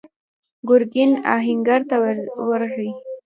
[0.69, 1.95] ګرګين آهنګر ته
[2.49, 2.91] ورغی.